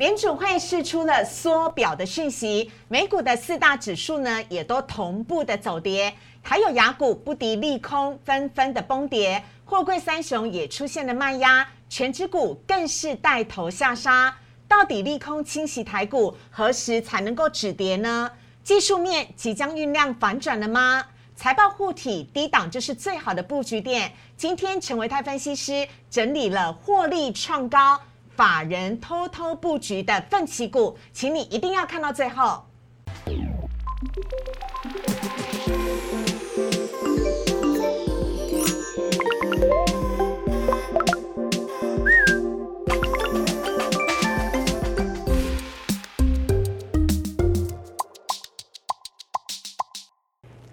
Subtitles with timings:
[0.00, 14.34] 联储会释出了缩表的讯息，美股的四大指数呢也都同步的走跌，还有雅股不敌利空，纷纷的崩跌，货柜三雄也出现了卖压，全指股更是带头下杀。
[14.66, 18.30] 到底利空侵袭台股，何时才能够止跌呢？
[18.64, 21.04] 技术面即将酝酿反转了吗？
[21.36, 24.10] 财报护体低档就是最好的布局点。
[24.34, 28.00] 今天陈维泰分析师整理了获利创高。
[28.40, 32.64] 法人偷偷布局的奋起股，请你一定要看到最后。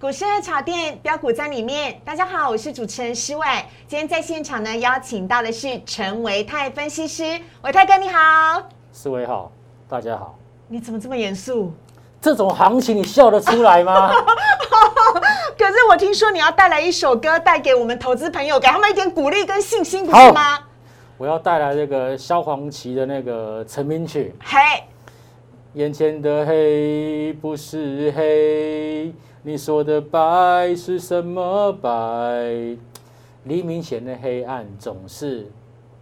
[0.08, 3.46] 股市热炒店标股在里面，大家好，我是主持人施伟。
[3.90, 7.24] 今天在现场呢，邀请到的是陈维泰分析师，
[7.62, 9.52] 维泰哥你好，施伟好，
[9.90, 10.40] 大家好。
[10.70, 11.74] 你怎么这么严肃？
[12.22, 14.10] 这种行情你笑得出来吗？
[15.60, 20.58] 可是我听说你要带来一首歌，带给我们投资朋友，给他们一点鼓励跟信心，不是吗？
[21.18, 24.34] 我要带来这个萧煌奇的那个成名曲。
[24.42, 24.58] 嘿，
[25.78, 29.14] 眼前的黑不是黑。
[29.44, 32.76] 你说的白是什么白？
[33.44, 35.46] 黎明前的黑暗总是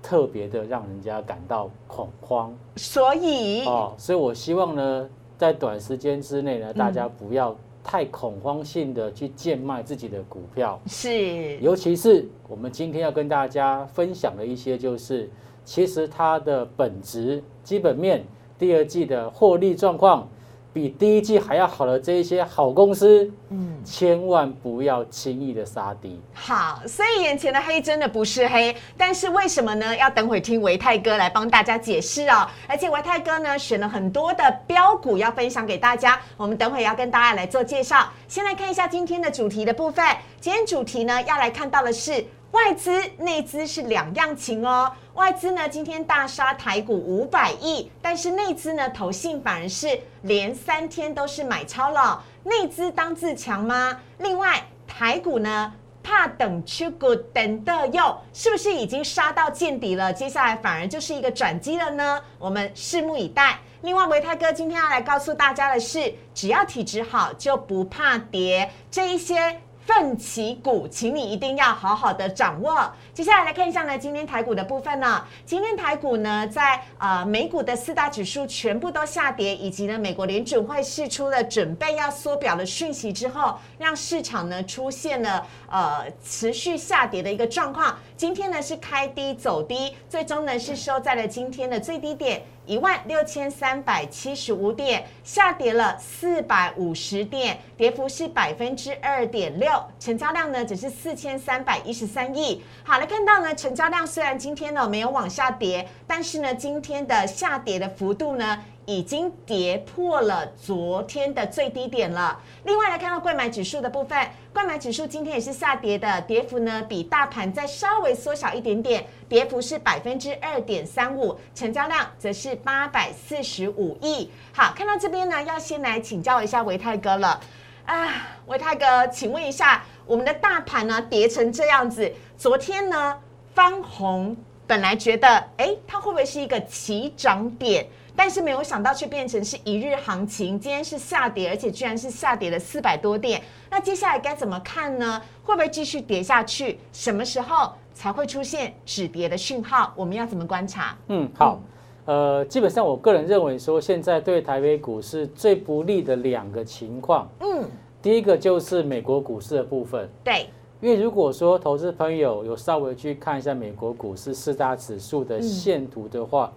[0.02, 2.56] 特别的让人家感到恐慌。
[2.78, 7.54] 所以，哦，所以我希望呢，在短时间之内呢，大家不要
[7.84, 10.80] 太恐慌性的去贱卖自己的股票。
[10.88, 15.30] 是，尤其是我们今天要跟大家分享的一些，就是
[15.66, 18.24] 其实它的本质、基本面、
[18.58, 20.28] 第二季的获利状况。
[20.74, 26.20] 比第一季还要好的这一些好公司，嗯，千万不要轻易的杀低。
[26.34, 29.96] 好，所以眼前的黑真的不是黑，但是为什么呢？
[29.96, 32.46] 要等会听维泰哥来帮大家解释哦。
[32.68, 38.10] 而且维泰哥呢选了很多的标股要分享给大家，我们等会要跟大家来做介绍。
[38.28, 40.06] 先来看一下今天的主题的部分，
[40.42, 42.26] 今天主题呢要来看到的是。
[42.56, 44.90] 外资、内资是两样情哦。
[45.16, 52.24] 外资呢，今天大杀台股五百亿，但是内资呢，投信反而是连三天都是买超了。
[52.46, 54.00] 内资当自强吗？
[54.20, 60.14] 另外，台股呢，怕等出股等的又是不是已经杀到见底了？
[60.14, 62.22] 接下来反而就是一个转机了呢？
[62.40, 63.60] 我们拭目以待。
[63.82, 68.72] 另外，维泰哥今天要来告诉大家的是，只要体质好，就不怕跌。
[68.90, 69.60] 这一些。
[69.86, 72.92] 奋起股，请你一定要好好的掌握。
[73.14, 87.96] 接下来来看一下呢，今天台股的部分呢，今天台股呢，在呃美股的四大指数全部都下跌，以及呢美国联准会释出了准备要缩表的讯息之后，让市场呢出现了呃持续下跌的一个状况。
[88.18, 92.42] 今天呢是开低走低，最终呢是收在了今天的最低点。
[92.66, 102.64] 一万六千三百七十五点，下跌了四百五十点，跌幅是百分之二点六，成交量呢只是四千三百一十三亿。
[102.84, 108.60] 好，来看到呢，成交量虽然今天呢没有往下跌，但是呢今天的下跌的幅度呢。
[108.86, 112.40] 已经跌破了昨天的最低点了。
[112.64, 114.18] 另外来看到贵买指数的部分，
[114.54, 124.30] 贵买指数今天也是下跌的，跌幅呢比大盘再稍微缩小一点点，跌幅是百分之二点三五，成交量则是八百四十五亿。
[124.54, 127.40] 好，看到这边呢，要先来请教一下维泰哥了。
[127.86, 128.10] 啊，
[128.48, 133.16] 维泰哥，请问一下，我们的大盘呢跌成这样子，昨天呢
[133.54, 134.36] 翻红，
[134.66, 137.88] 本来觉得哎，它会不会是一个起涨点？
[138.16, 140.60] 但是没有想到，却变成是一日行情。
[140.60, 143.42] 今天是下跌，而且居然是下跌了四百多点。
[143.70, 145.22] 那接下来该怎么看呢？
[145.44, 146.80] 会不会继续跌下去？
[146.94, 149.94] 什么时候才会出现止跌的讯号？
[149.96, 150.98] 我们要怎么观察？
[151.10, 151.60] 嗯，好，
[152.06, 157.70] 呃，基本上我个人认为说，现在对台北股市最不利的两个情况，嗯，
[158.02, 160.10] 第一个就是美国股市的部分。
[160.24, 160.48] 对，
[160.80, 166.52] 因为如果说投资朋友有稍微去看一下美国股市四大指数的线图的话。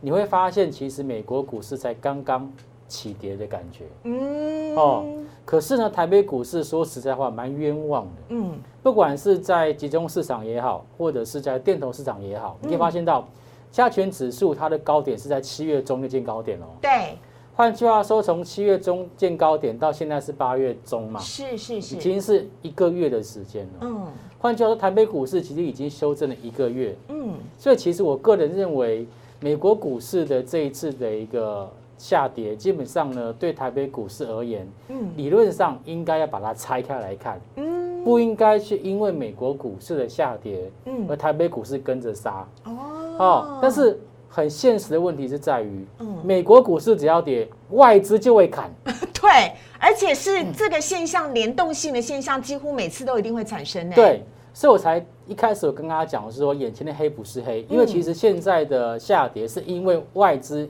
[0.00, 2.50] 你会发现，其实美国股市才刚刚
[2.88, 5.04] 起跌的感觉，嗯，哦，
[5.44, 13.26] 可是呢，台北股市说实在话蛮冤枉的，嗯，不管是在集中市场也好，或者是在电投市场也好，你可以发现到
[13.72, 17.18] 加权指数它的高点是在七月中就见高点哦，对，
[17.56, 24.06] 换句话说，从七月中见高点到现在是八月中嘛，是是是，已经是一个月的时间了，嗯，
[24.38, 29.08] 换句话说，台北股市其实已经修正了一个月，嗯，所以其实我个人认为。
[29.40, 43.98] 美国股市的这一次的一个下跌，基本上呢，对台北股市而言，嗯，理论上应该要把它拆开来看，嗯，不应该是因为美国股市的下跌，嗯，而台北股市跟着杀，哦，但是
[44.28, 45.86] 很现实的问题是在于，
[46.22, 48.70] 美国股市只要跌，外资就会砍。
[49.18, 53.88] 对，而且是这个现象联动性的现象，几乎每次都一定会产生。
[53.90, 54.22] 对，
[54.56, 60.66] 所以我才一开始我跟大家讲是说，眼前的黑不是黑，因为其实现在的下跌是因为外资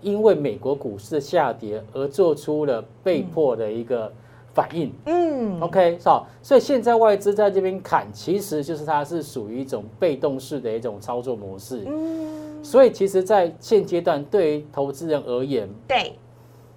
[0.00, 4.12] 因为美国股市的下跌而做出了被迫的一个。
[4.54, 16.18] 反应，嗯，OK，好，所以现在外资在这边砍，其实就是它是属于一种被动式的一种操作模式，嗯，所以其实，在现阶段对于投资人而言，对，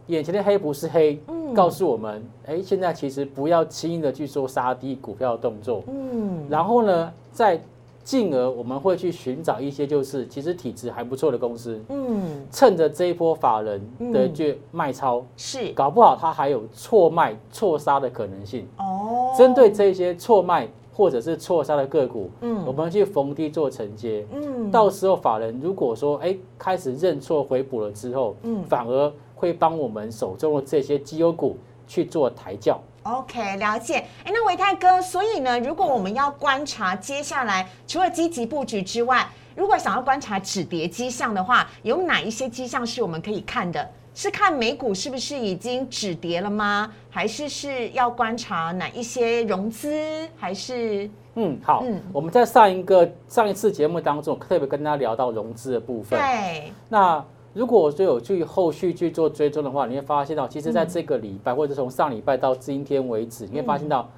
[0.07, 7.59] 眼前的黑不是黑，嗯，告诉我们，哎，现在其实不要轻易的去做杀低股票的动作，嗯，然后呢，再。
[8.03, 13.80] 进而我们会去寻找一些就是其实体质还不错的公司，嗯，趁着这一波法人
[14.12, 15.71] 的去卖超，是。
[15.74, 18.68] 搞不好它还有错卖错杀的可能性。
[18.80, 19.31] 哦。
[19.38, 31.57] 针对这些错卖或者是错杀的个股，嗯，我们去逢低做承接，嗯，到时候法人如果说哎开始认错回补了之后，嗯，反而会帮我们手中的这些绩优股
[31.88, 32.79] 去做抬轿。
[33.01, 33.95] OK，了解。
[34.23, 43.89] 哎，那维泰哥，所以呢，如果我们要观察接下来，除了积极布局之外，如果想要观察止跌迹象的话，有哪一些迹象是我们可以看的？
[44.13, 46.93] 是看美股是不是已经止跌了吗？
[47.09, 50.29] 还是是要观察哪一些融资？
[50.38, 56.19] 还是嗯，好，嗯，我们在上一个上一次节目当中，特别跟大家聊到融资的部分。
[56.19, 57.25] 对，那。
[57.53, 64.09] 如果说有去后续去做追踪的话，你会发现到，其实在这个礼拜或者从上礼拜到今天为止，你会发现到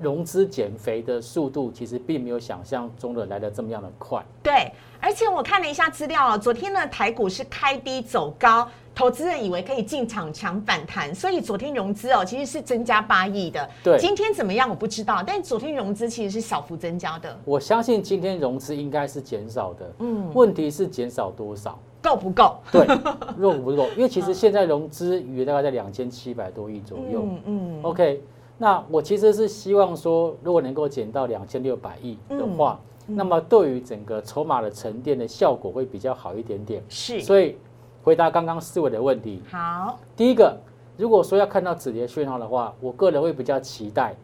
[0.00, 4.20] 融资减肥的速度其实并没有想象中的来的这么样的快。
[4.42, 13.70] 对，而且我看了一下资料，昨天呢台股是开低走高，投资人以为可以进场抢反弹，所以昨天融资哦其实是增加八亿的。
[13.84, 17.38] 对，今天怎么样我不知道，但昨天融资其实是小幅增加的。
[17.44, 19.94] 我相信今天融资应该是减少的。
[20.00, 21.78] 嗯，问题是减少多少？
[22.02, 22.56] 够不够？
[22.72, 23.86] 对，够不够？
[23.96, 27.22] 因为其实现在融资余额大概在两千七百多亿左右。
[27.24, 27.82] 嗯嗯。
[27.82, 28.22] OK，
[28.58, 36.82] 那我其实是希望说，如果能够减到两千六百亿的话，那么对于整个筹码的沉淀的效果会比较好一点点。
[36.88, 37.20] 是。
[37.20, 37.56] 所以
[38.02, 39.40] 回答刚刚四位的问题。
[39.50, 39.98] 好。
[40.16, 40.58] 第一个，
[40.96, 44.14] 如果说要看到止跌讯号的话，我个人会比较期待。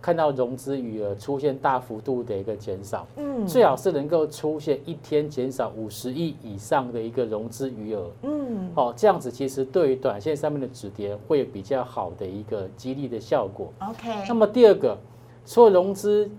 [0.00, 13.72] 看到融资余额出现大幅度的一个减少，嗯，最好是能够出现一天减少五十亿以上的一个融资余额，嗯，哦，这样子其实对于短线上面的止跌会有比较好的一个激励的效果。
[13.80, 14.96] OK，那么第二个，
[15.44, 16.30] 除了融资。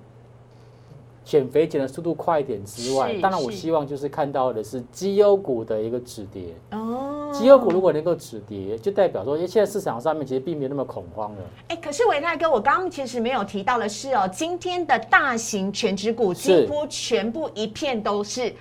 [1.26, 6.56] 减肥减的速度快一点之外，当然我希望就是看到的是绩优股的一个止跌。
[6.72, 11.38] 哦，绩优股如果能够止跌，就代表说，因为现在市场上面其实并没有那么恐慌了。
[11.70, 18.54] 哎，可是伟泰哥，我刚刚其实没有提到的是哦，今天的大型全指股几乎全部一片都是。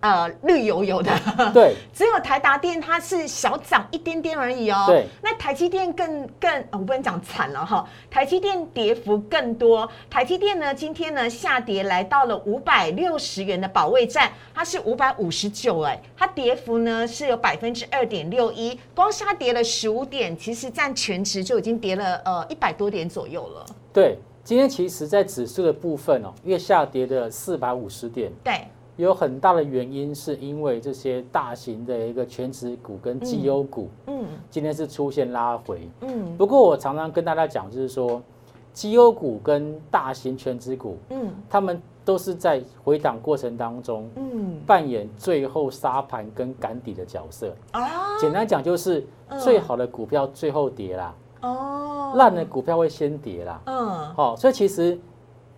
[0.00, 1.12] 呃，绿油油的，
[1.52, 4.84] 对， 只有台达电它是小涨一点点而已哦。
[4.86, 9.86] 对，那台积电更更，我不能讲惨了哈，台积电跌幅更多。
[10.08, 23.66] 台积电呢，今天呢下跌来到了五百六十元的保卫战，它是五百五十九哎，它跌幅呢是有百分之二点六一，光是它跌了十五点，其实占全值就已经跌了呃一百多点左右了。
[23.92, 28.32] 对，今天其实在指数的部分哦，月下跌的四百五十点。
[28.42, 28.66] 对。
[29.00, 36.36] 有很大的原因是因为这些大型的一个全职股跟绩优股，嗯，今天是出现拉回，嗯。
[36.36, 38.22] 不过我常常跟大家讲，就是说，
[38.72, 47.54] 绩优股跟大型全职股，嗯，他们都是在回档过程当中，嗯，扮演最后沙盘跟赶底的角色。
[47.72, 48.18] 啊。
[48.18, 49.06] 简单讲就是，
[49.42, 54.98] 最好的股票最后跌啦，哦，烂的股票会先跌啦，嗯，好，所以其实。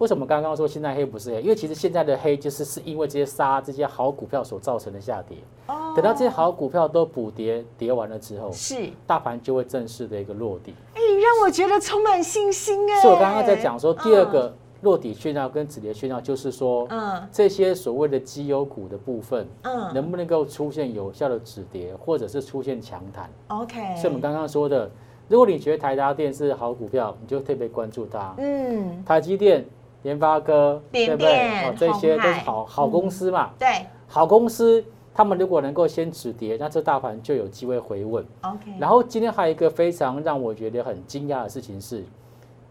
[0.02, 1.40] 为什么刚刚说现在黑不是黑？
[1.42, 5.38] 因为其实现在的黑就是是因为这些杀这些好股票所造成的下跌。
[5.68, 5.92] 哦。
[5.94, 10.74] 等到这些好股票都补跌跌完了之后，是大盘就会正式的一个落地。
[10.94, 13.00] 哎，让我觉得充满信心哎。
[13.00, 23.78] 所以我刚刚在讲说，第二个落底讯号跟止跌讯号，就是说，嗯，这些所谓的绩优股的部分，嗯，能不能够出现有效的止跌，或者是出现强弹？OK。
[23.94, 24.90] 所以我们刚刚说的，
[25.28, 28.34] 如果你觉得台达电是好股票，你就特别关注它。
[28.38, 29.04] 嗯。
[29.04, 29.64] 台积电。
[30.02, 31.64] 联发科，对不对？
[31.64, 33.50] 哦，这些都是好好公司嘛。
[33.58, 38.26] 对，好公司，他们如果能够先止跌，那这大盘就有机会回稳。
[38.40, 38.72] OK。
[38.80, 42.04] 然后今天还有一个非常让我觉得很惊讶的事情是，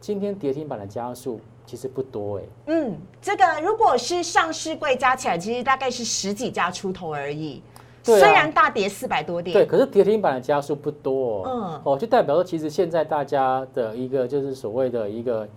[0.01, 2.43] 今天跌停板的加速其实不多哎。
[2.67, 7.63] 嗯，这个如果是上市柜加起来，其实大概是十几家出头而已。
[8.03, 11.47] 虽然大跌四百多点，对，可是跌停板的家数不多。
[11.47, 15.47] 嗯，哦，就代表说，其实现在大家的一个就是所谓的一个。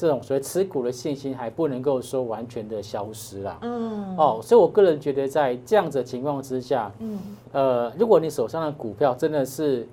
[0.00, 3.58] 这种所谓持股的信心还不能够说完全的消失啦。
[3.60, 7.18] 嗯，哦，所以我个人觉得在这样子的情况之下，嗯，
[7.52, 9.86] 呃，如果你手上的股票真的是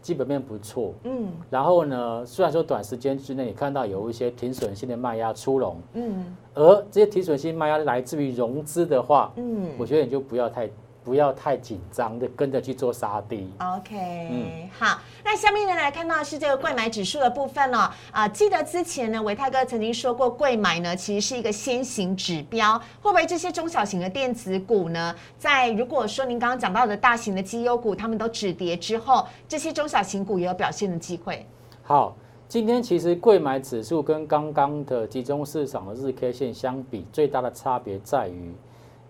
[0.00, 10.70] 基本面不错，嗯，然后呢，虽然说短时间之内你看到有一些停损性的卖压出笼，嗯，而这些停损性卖压来自于融资的话，嗯，我觉得你就不要太。
[11.04, 13.50] 不要太紧张的跟着去做杀低。
[13.58, 18.28] OK，嗯，好，那下面呢来看到是这个贵买指数的部分了啊。
[18.28, 31.44] 记得之前呢，维泰哥曾经说过，贵买呢其实是一个先行指标，会不会这些中小型的电子股呢，在如果说您刚刚讲到的大型的绩优股，他们都止跌之后，这些中小型股也有表现的机会。
[31.82, 32.16] 好，
[32.46, 38.54] 今天其实贵买指数跟刚刚的集中市场的日 K 线相比，最大的差别在于。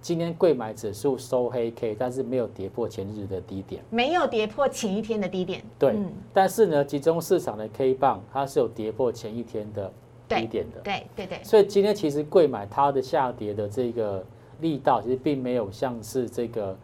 [0.02, 5.62] 今天贵买指数收黑 K，但是没有跌破前日的低点，没有跌破前一天的低点。
[5.78, 5.96] 对，
[6.34, 9.90] 但是呢，集中市场的 K 棒它是有跌破前一天的
[10.28, 10.80] 低点的。
[10.80, 11.38] 对对对。
[11.44, 14.24] 所以今天其实贵买它的下跌的这个
[14.60, 16.76] 力道，其实并没有像是这个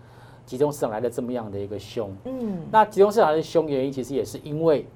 [0.46, 2.16] 集中市场来的这么样的一个凶。
[2.24, 2.60] 嗯。
[2.70, 4.86] 那集中市场的凶原因，其实也是因为。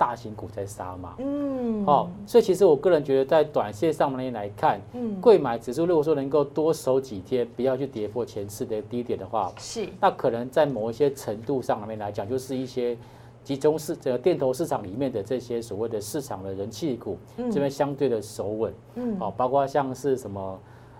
[0.00, 12.96] 大型股在杀嘛，嗯，好，所以其实我个人觉得，在短线上面来看，嗯，贵买指数如果说能够多守几天，不要去跌破前次的低点的话，是，那可能在某一些程度上面来讲，就是一些
[13.44, 20.58] 集中市这个电投市场里面的这些所谓的市场的人气股，这边相对的守稳，嗯，好，包括像是什么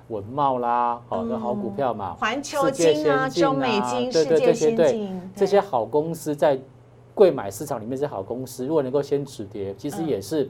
[0.09, 5.09] 文茂啦，好的好股票嘛，环球金啊，中美金，对对这些对。
[5.35, 6.61] 这些好公司在。
[7.20, 10.48] 贵买市场里面是好公司，如果能够先止跌，其实也是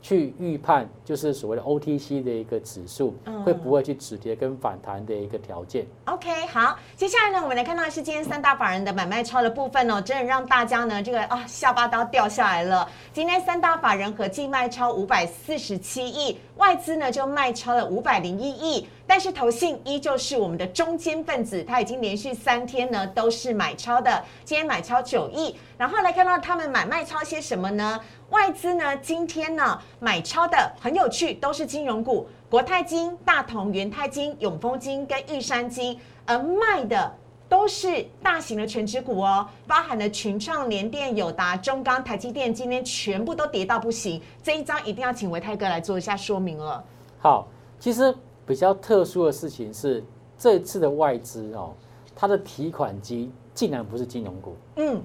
[0.00, 5.86] 去预判，就是所谓的 OTC 的一个指数会不会去止跌跟反弹的一个条件。
[6.06, 12.88] OK，好，接下来呢，我们来看到是今天三大法人的买卖超的部分哦，真的让大家呢这个啊下巴都要掉下来了。
[13.12, 18.86] 今天三大法人合计卖超五百四十七亿，外资呢就卖超了五百零一亿。
[19.06, 25.54] 但是投信依旧是我们的中间分子，它已经连续三天呢都是买超的，今天买超九亿。
[25.78, 28.00] 然后来看到他们买卖超些什么呢？
[28.30, 37.14] 外资呢今天呢买超的很有趣，都是金融股，国泰金、大同、元泰金、永丰金跟玉山金，而卖的
[37.48, 44.20] 都是大型的全值股哦，包含了群创、联电、友达、中钢、台积电，今天全部都跌到不行。
[44.42, 46.82] 这一张一定要请维泰哥来做一下说明了。
[47.20, 47.46] 好，
[47.78, 48.12] 其实。
[48.46, 50.02] 比较特殊的事情是，
[50.38, 51.72] 这次的外资哦，
[52.14, 54.54] 它的提款机竟然不是金融股。
[54.76, 55.02] 嗯，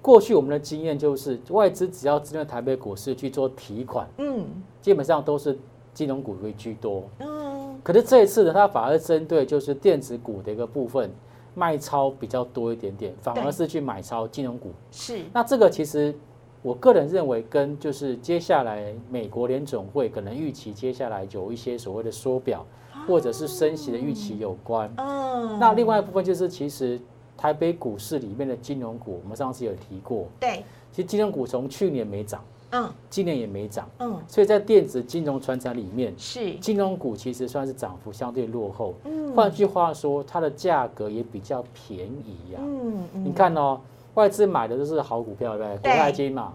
[0.00, 4.46] 过去我们的经验就是，外资只要针对台北股市去做提款，嗯，
[4.80, 5.58] 基本上都是
[5.92, 7.04] 金融股为居多。
[7.18, 11.10] 嗯，可是这一次呢，它反而针对就是电子股的一个部分
[11.54, 14.70] 卖超比较多一点点，反而是去买超金融股。
[14.90, 16.14] 是，那这个其实。
[16.62, 22.64] 我个人认为，跟就是接下来美国联总会可能预期接下来有一些所谓的缩表，
[23.06, 24.88] 或者是升息的预期有关。
[24.96, 27.00] 嗯，那另外一部分就是，其实
[27.36, 30.28] 台北股市里面的金融股，我们上次有提过。
[30.38, 38.94] 对，其实金融股从去年没涨，嗯，今年也没涨，嗯，所以在电子金融传产里面，是金融股其实算是涨幅相对落后。
[39.02, 42.60] 嗯，换句话说，它的价格也比较便宜呀。
[42.60, 43.80] 嗯嗯，你看哦。
[44.14, 45.90] 外资买的都是好股票，对不对？
[45.90, 46.52] 国泰金嘛，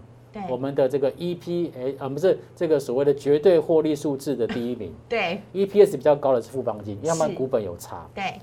[0.48, 8.06] 我们的这个 EPS 呃不是这个所谓的绝对获利数字的第一名， 对，EPS 比较高的是富邦金，要不然股本有差。
[8.14, 8.40] 对，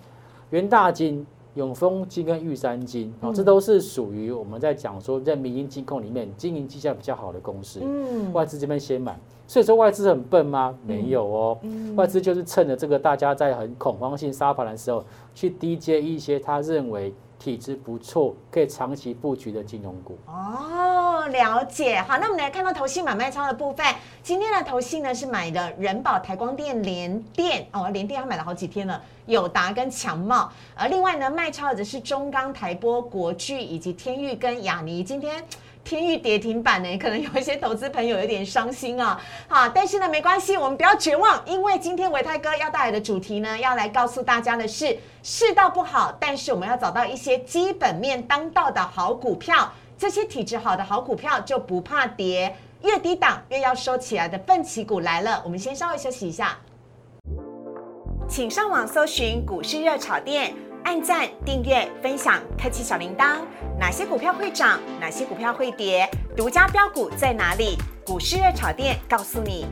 [0.50, 7.80] 元大金、永丰金跟玉山金，哦，这都是属于我们在讲说在民营金控里面经营绩效比较好的公司。
[7.82, 9.18] 嗯，外资这边先买，
[9.48, 10.78] 所以说外资很笨吗？
[10.86, 11.58] 没有哦，
[11.96, 15.02] 外资就是趁着这个大家在很恐慌性杀盘的时候，
[15.34, 17.14] 去低接一些他认为。
[17.46, 22.02] 体质不错，可以长期布局的金融股哦，了解。
[22.02, 23.86] 好，那我们来看到投信买卖超的部分。
[24.24, 30.52] 今天的投信呢是买的人保、台光电、联电哦，联电他买了好几天了，友达跟强茂。
[30.74, 35.04] 而另外呢卖超的是中钢、台波、国巨以及天域跟雅尼。
[35.04, 35.46] 今天。
[35.86, 39.22] 天域跌停板呢，可能有一些投资朋友有点伤心啊。
[39.48, 55.40] 好，但是呢，没关系，我们不要绝望，因为今天维泰哥要带来的主题呢，要来告诉大家的是，世道不好，但是我们要找到一些基本面当道的好股票，这些体质好的好股票就不怕跌，越低档越要收起来的奋起股来了。
[55.46, 56.58] 我们先稍微休息一下，
[58.28, 60.56] 请上网搜寻股市热炒店。
[60.86, 63.40] 按赞、订阅、分享，开启小铃铛。
[63.80, 64.80] 哪些股票会涨？
[65.00, 66.08] 哪些股票会跌？
[66.38, 67.76] 独家标股在哪里？
[68.06, 69.66] 股市热炒店告诉你。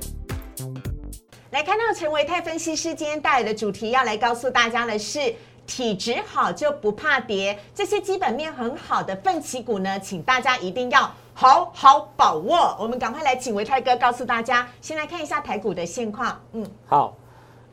[1.51, 5.33] 来看到陈维泰分析师今天带来的主题，要来告诉大家的是。
[5.65, 12.75] 体质好就不怕跌，这些基本面很好的奋起股呢，请大家一定要好好把握。
[12.77, 16.37] 我们赶快来请维泰哥告诉大家，先来看一下台股的现况。
[16.51, 17.15] 嗯，好。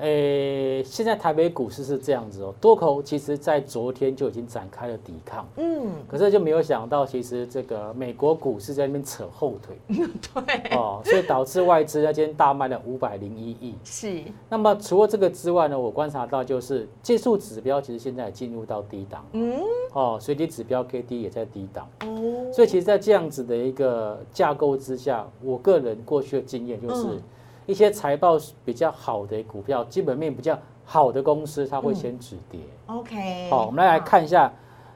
[0.01, 13.75] 诶，现在台北股市是这样子哦，多头其实在昨天就已经展开了抵抗，嗯，可是就没有想到，其实这个美国股市在那边扯后腿， 对，哦，所以导致外资那天大卖了五百零一亿。
[13.85, 14.23] 是。
[14.49, 19.61] 那么除了这个之外呢，我观察到就是技术指标其实现在进入到低档，嗯，
[19.93, 27.21] 哦，随机指标 K D 也在低档，哦，所以其实，在这样子的一个架构之下，我个人过去的经验就是。
[27.71, 32.59] 一些财报比较好的股票，基本面比较好的公司，它会先止跌。
[32.87, 34.53] OK，好，我们来来看一下，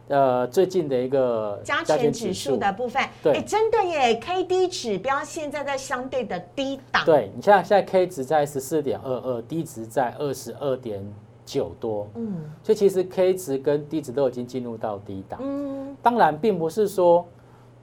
[0.09, 3.01] 呃，最近的一个加权指数的部分。
[3.23, 7.05] 对，真的耶，K D 指标现在在相对的低档。
[7.05, 11.01] 对你像现在 K 值在十四点二二，D 值在二十二点
[11.47, 12.09] 九多。
[12.17, 15.39] 嗯，所以其实 K 值跟 D 值都已经进入到低档。
[15.41, 17.25] 嗯，当然并不是说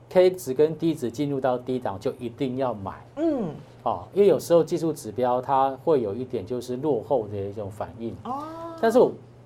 [0.10, 2.92] K 值跟 D 值进入到低档就一定要买。
[3.16, 3.52] 嗯。
[3.84, 8.16] 哦，因为有时候技术指标它会有一点就是落后的一种反应。
[8.24, 8.44] 哦，
[8.82, 9.00] 但是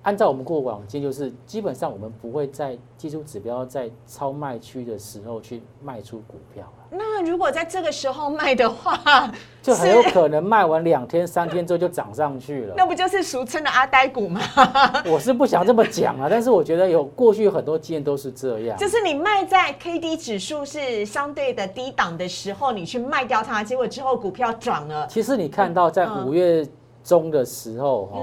[0.06, 12.74] 按照我们过往经就是基本上我们不会在技术指标在超卖区的时候去卖出股票那如果在这个时候卖的话， 就很有可能卖完两天三天之后就涨上去了。
[12.76, 14.40] 那不就是俗称的阿呆股吗？
[15.10, 18.78] 我是不想这么讲啊，但是我觉得有过去很多经验都是这样。
[18.78, 25.04] 就是你卖在 K D 指数是相对的低档的时候，你去卖掉它，结果之后股票涨了。
[25.08, 26.64] 其实你看到在五月
[27.02, 28.22] 中的时候，哈。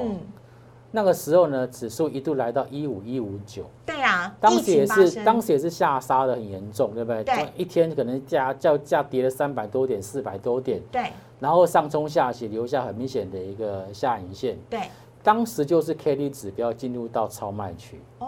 [0.96, 3.64] 那个时候呢，指数一度来到一五一五九。
[3.84, 7.24] 对啊，当时也是，当时也是下杀的很严重，对不对？
[7.24, 7.50] 对。
[7.58, 10.80] 一天可能价叫价跌了三百多点、四百多点。
[10.92, 11.12] 对。
[11.40, 14.56] 然后上冲下洗，留下很明显的一个下影线。
[14.70, 14.82] 对。
[15.24, 18.00] 当时就是 K D 指标进入到超卖区。
[18.20, 18.28] 哦。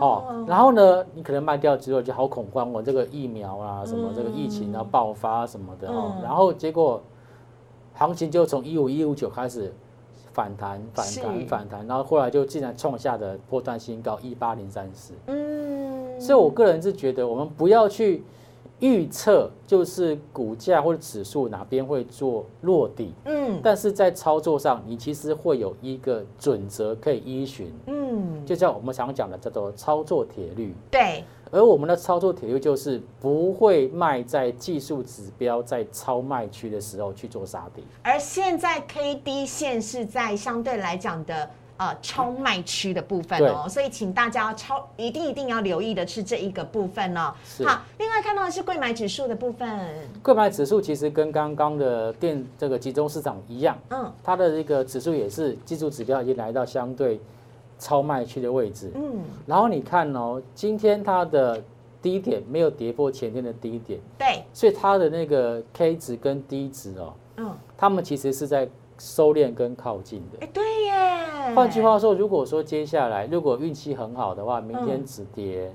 [0.00, 0.44] 哦。
[0.48, 6.16] 然后呢，你可能卖掉之后就好恐慌，我这个疫苗啊，什么这个疫情啊爆发什么的哦。
[6.24, 7.00] 然后结果，
[7.94, 9.72] 行情就从一五一五九开始。
[10.38, 15.12] 反弹，反弹，反弹，然后后来就竟然创下的波段新高一八零三四。
[15.26, 18.22] 嗯，所以我个人是觉得，我们不要去
[18.80, 23.12] 预测，就是股价或者指数哪边会做落底。
[23.24, 27.72] 嗯，但是在操作上，你其实会有一个准则可以依循。
[27.86, 30.74] 嗯，就像我们常讲的叫做操作铁律。
[30.90, 31.24] 对。
[31.50, 37.82] 而我们的操作铁律就是不会卖在技术指标在超卖区的时候去做杀跌。
[38.02, 47.32] 而现在 K D 线是在相对来讲的呃超卖区的部分哦，所以请大家超一定一定要留意的是这一个部分哦。
[47.64, 49.68] 好，另外看到的是贵买指数的部分。
[50.22, 57.18] 贵买指数其实跟刚刚的电这个集中市场一样，嗯，它的这个指数也是技术指标已经来到相对。
[57.80, 61.62] 超卖区的位置，嗯，然后你看哦，今天它的
[62.02, 71.54] 低点没有跌破前天的低点，对，所以它的那个 K 值跟 D 值哦，嗯，他们其实是在收敛跟靠近的，哎，对耶。
[71.54, 75.72] 换句话说，如果说接下来如果运气很好的话，明天止跌，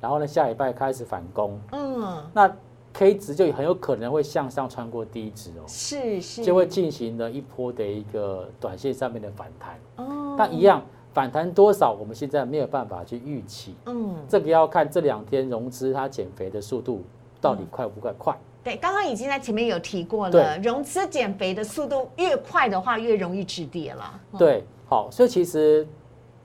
[0.00, 2.50] 然后呢下礼拜开始反攻，嗯，那
[2.92, 10.82] K 值就很有可能会向上穿过低值哦，是是，就会进行了一波的一个短线上面的反弹，哦，但一样。
[11.14, 13.74] 反弹多少，我们现在没有办法去预期。
[13.84, 17.02] 嗯，这个要看这两天融资它减肥的速度
[17.38, 18.14] 到底快不快？
[18.16, 18.38] 快。
[18.64, 24.20] 对，刚刚已经在前面有提过了，融资减肥的速度越快的话，越容易止跌了。
[24.38, 25.86] 对，好，所以其实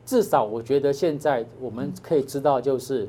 [0.03, 3.07] 至少我觉得现在我们可以知道，就是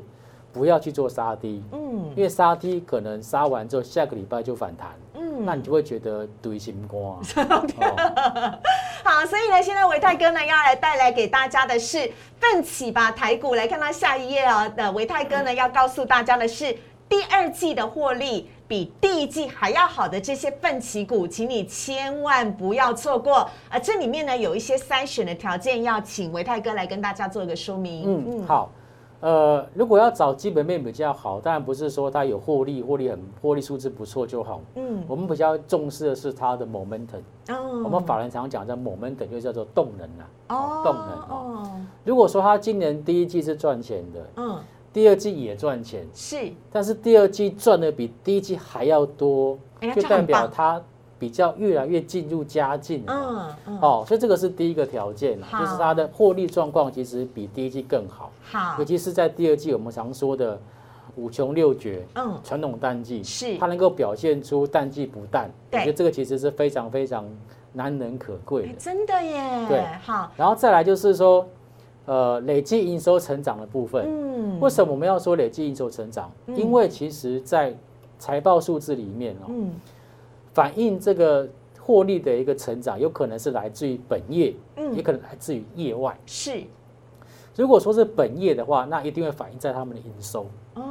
[0.53, 1.63] 不要去做杀低。
[1.71, 4.89] 嗯，因为杀低可能杀完之后，下个礼拜就反弹。
[5.15, 7.17] 嗯，那你就会觉得堆心瓜。
[9.03, 13.55] 好，所以呢，现在维泰哥呢要来带来给大家的是奋起吧台股。
[13.55, 23.49] 来看到下一页啊的维泰哥呢要告诉大家的是第二季的获利比第一季还要好的这些奋起股，请你千万不要错过。
[23.69, 28.03] 而这里面呢有一些筛选的条件，要请维泰哥来跟大家做一个说明。
[28.05, 28.71] 嗯嗯，好。
[29.21, 34.61] 呃，如果要找基本面比较好，当然不是说它有获利，获利很获利数字不错就好。
[34.75, 37.19] 嗯，我们比较重视的是它的 momentum。
[37.49, 40.29] 哦，我们法人常讲叫 momentum，就叫做动能啊。
[40.47, 41.81] 哦，动能哦。
[42.05, 44.57] 如果说它今年第一季是赚钱的，嗯，
[44.99, 49.57] 第二季也赚钱，是，但是第二季赚的比第一季还要多，
[49.95, 50.81] 就代表它。
[51.17, 60.57] 比较越来越进入佳境，嗯嗯，哦，所以这个是第一个条件，就是它的获利状况其实比第一季更好，好，尤其是在第二季我们常说的
[61.17, 63.57] 五穷六绝，嗯，传统淡季是。
[63.57, 67.25] 它能够表现出淡季不淡，我觉得这个其实是非常非常
[67.73, 71.45] 难能可贵的，真的耶，对，好，然后再来就是说，
[72.09, 74.03] 呃累计营收成长的部分。
[74.07, 76.31] 嗯，为什么我们要说累计营收成长？
[76.47, 77.75] 因为其实在
[78.17, 79.71] 财报数字里面哦，嗯
[80.51, 81.47] 反映这个
[81.79, 86.17] 获利的一个成长，有可能是来自于本业，嗯也可能来自于业外。
[86.25, 86.63] 是
[87.55, 90.83] 如果说是本业的话，那一定会反映在他们的营收，哦，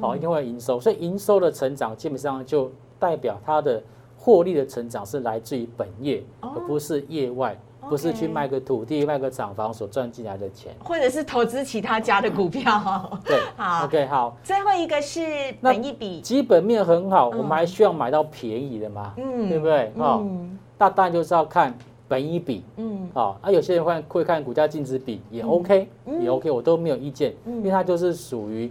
[0.00, 0.78] 好，一定会有营收。
[0.78, 3.82] 所以营收的成长基本上就代表它的
[4.16, 10.74] 获利的成长是来自于本业，哦而不是业外，不是去卖个土地、卖个厂房所赚进来的钱。
[10.84, 13.20] 或者是投资其他家的股票。
[13.24, 14.36] 对好，OK，好。
[14.42, 15.20] 最后一个是
[15.60, 19.92] 本一比，基本面很好，嗯我们还需要买到便宜的嘛，嗯对不对？
[19.96, 21.72] 哦，嗯那当然就是要看
[22.08, 28.70] 本一比，嗯好，那，有些人会会看股价净值比，也 OK，、嗯也 OK，我都没有意见，嗯因为它就是属于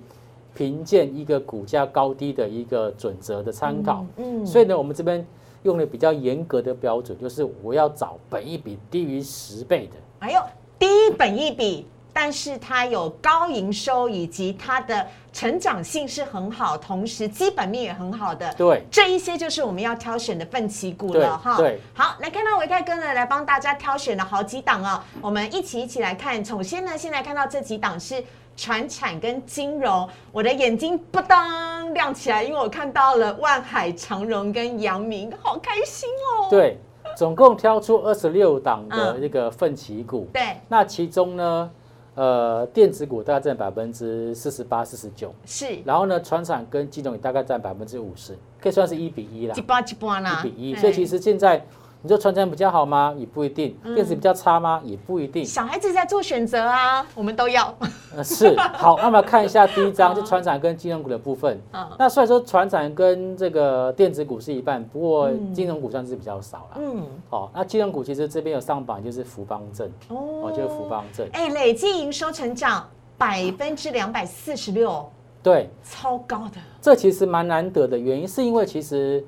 [0.54, 4.06] 评鉴一个股价高低的一个准则的参考。
[4.18, 5.26] 嗯所以呢，我们这边
[5.64, 9.94] 用了比较严格的标准，就是我要找本益比低于十倍的。
[10.20, 10.42] 哎呦
[10.78, 18.54] 低本益比，但是它有高营收，以及它的成长性是很好，同时基本面也很好的。
[18.56, 21.58] 对，这一些就是我们要挑选的奋起股了哈。
[21.58, 26.44] 对，好，来看到维泰哥呢，来帮大家挑选了好几档哦，我们一起一起来看。
[26.44, 28.24] 首先呢，先来看到这几档是
[28.56, 36.48] 船产跟金融，我的眼睛不当亮起来，因为我看到了万海、长荣跟阳明，好开心哦。
[36.50, 36.78] 对，
[37.18, 40.28] 总共挑出二十六档的嗯这个奋起股。
[40.32, 41.72] 对，那其中呢，
[42.16, 50.76] 呃，电子股大概占百分之四十八、四十九，是然后呢，船产跟金融也大概占百分之五十，可以算是一比一啦一，波一波啦，一比一。
[50.76, 51.66] 所以其实现在
[52.04, 53.16] 你说船产比较好吗？
[53.18, 53.78] 也不一定。
[53.82, 54.82] 嗯电子比较差吗？
[54.84, 55.46] 也不一定。
[55.46, 57.74] 小孩子在做选择啊，我们都要。
[58.14, 61.58] 呃，是好，那么看一下第一章， 就船产跟金融股的部分。
[61.72, 66.78] 嗯那虽然说船产跟这个电子股是一半，不过嗯金融股算是比较少了。
[66.82, 71.26] 嗯，好，那金融股其实这边有上榜，就是福邦证，哦，就是福邦证。
[71.32, 72.86] 哎，累计营收成长
[73.18, 75.10] 百分之两百四十六，
[75.42, 76.58] 对，超高的。
[76.82, 79.24] 这其实蛮难得的，原因是因为其实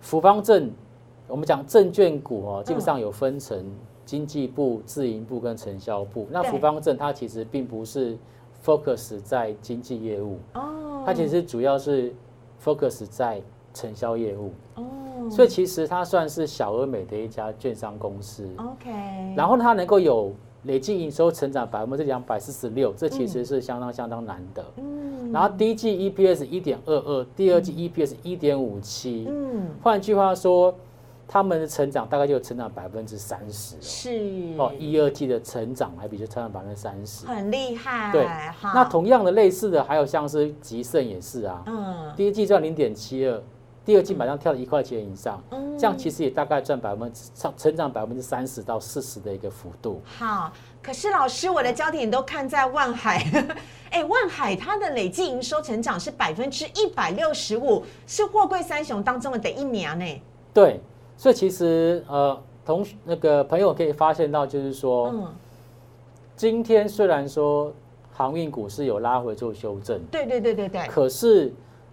[0.00, 0.70] 福邦证，
[1.30, 3.64] 我们讲证券股哦，基本上有分成
[4.04, 6.26] 经济部、自营部跟承销部。
[6.30, 8.18] 那福邦证它其实并不是
[8.64, 12.12] focus 在经济业务，哦，它其实主要是
[12.62, 13.40] focus 在
[13.72, 14.84] 承销业务，哦，
[15.30, 18.48] 所以其实它算是小而美的一家券商公司。
[18.56, 18.90] OK，
[19.36, 20.32] 然后它能够有
[20.64, 24.64] 累计营收成长百分之两百四十六，这其实是相当相当难得。
[24.76, 29.26] 嗯然后第一季 EPS 一点二二，第二季 EPS 一点五七。
[29.28, 30.74] 嗯换句话说，
[31.32, 34.72] 他们的成长大概就成长百分之三十是哦。
[34.80, 37.24] 一二季的成长还比就成长百分之三十。
[37.24, 38.26] 很厉害，对
[38.58, 43.40] 好那同样的类似的还有像是吉盛也是啊，嗯第一季赚零点七二，
[43.84, 50.02] 第二季马上跳了一块钱以上，嗯这样其实也大概赚百分之成成长百分之三十到四十的一个幅度。
[50.04, 50.52] 好。
[50.82, 53.22] 可是老师，我的焦点都看在万海，
[53.90, 60.22] 哎，万海它的累计营收成长是百分之一百六十五，是货柜三雄当中的第一名呢。
[60.54, 60.80] 对，
[61.20, 65.26] 所以其实呃，同那个朋友可以发现到，就是说，嗯，
[66.34, 67.70] 今天虽然说
[68.10, 71.52] 航运股是有拉回做修正，对对对对对，可是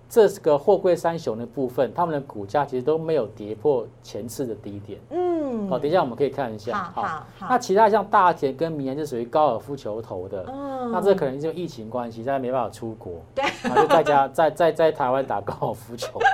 [0.09, 4.99] 这个货柜三雄的部分，他们的股价其实都没有跌破前次的低点。
[5.09, 6.77] 嗯，好，等一下我们可以看一下。
[6.77, 16.19] 好好好那其他像大田跟明年是属于高尔夫球头的，嗯那这可能就疫情关系，大家没办法出国，对，然后就在家 在在在台湾打高尔夫球。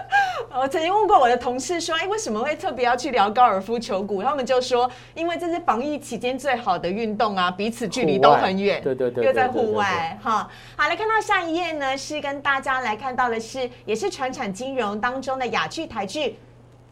[0.55, 4.21] 我曾经问过我的同事说，哎，为什么会特别要去聊高尔夫球股？
[4.21, 10.47] 他们就说，因为这是防疫期间最好的运动啊，彼此距离都很远，对对对对又在户外哈。
[10.77, 16.35] 好，来看到下一页呢，是跟大家来看到的是，也是传产金融当中的雅聚、台剧。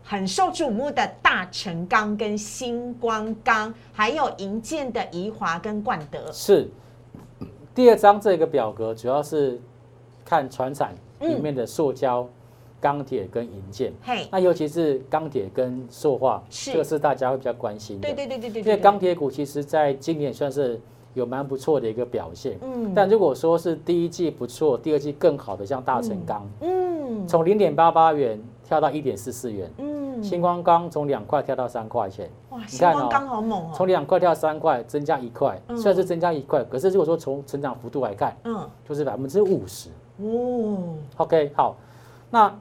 [0.03, 6.67] 很受瞩目的大成钢跟星光钢，还有银建的宜华跟冠德，是
[7.75, 9.59] 第二张这个表格主要是。
[10.23, 12.25] 看船产里面的塑胶、
[12.79, 13.91] 钢铁跟银件。
[14.01, 14.99] 嘿，那尤其是。
[15.09, 18.07] 钢铁跟塑化，这个是大家会比较关心的。
[18.07, 20.79] 对对对对对因为钢，铁股其实在今年算是
[21.13, 22.57] 有蛮不错的一个表现。
[22.61, 39.89] 嗯但如果说是第一季不错，第二季更好的，像大成钢，嗯从零点八八元跳到一点四四元，嗯，星光钢从两块跳到三块钱，哇，你看哦星光钢好猛哦从哦，两块跳三块，增加一块，嗯虽然是增加一块，可是如果说从成长幅度来看，嗯，就是百分之五十。
[40.21, 41.75] 哦，OK，好，
[42.29, 42.53] 那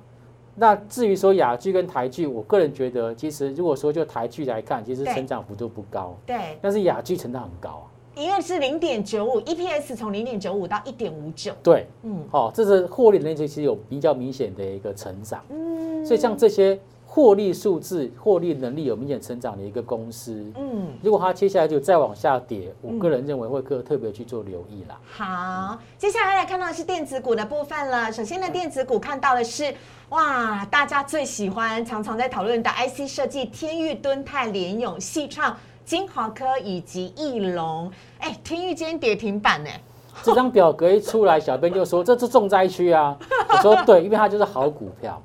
[0.56, 7.84] 那至于说雅剧跟台剧，我个人觉得，其实如果说就台剧来看，其实成长幅度不高，对，但是雅剧成长很高啊。
[8.20, 25.00] 因为是零点九五，EPS 从零点九五到一点五九，对，嗯哦，这是获利能力其实有比较明显的一个成长，嗯所以像这些获利数字、获利能力有明显成长的一个公司，嗯，如果它接下来就再往下跌，我个人认为会特特别去做留意啦。
[25.10, 28.12] 好，接下来来看到的是电子股的部分了。
[28.12, 29.74] 首先呢，电子股看到的是
[30.10, 35.56] 哇，大家最喜欢、常常在讨论的 IC 设计，天域、敦泰、联咏、细创、
[35.90, 37.90] 金豪科以及翼龙。
[38.20, 39.68] 哎，天域今天跌停板呢。
[40.22, 43.18] 这张表格一出来，小编就说这是重灾区啊。
[43.50, 45.20] 我说对，因为它就是好股票，